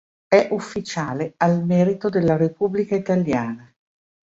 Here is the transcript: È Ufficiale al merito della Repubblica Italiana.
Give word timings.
È 0.27 0.47
Ufficiale 0.49 1.35
al 1.37 1.63
merito 1.63 2.09
della 2.09 2.35
Repubblica 2.35 2.95
Italiana. 2.95 3.71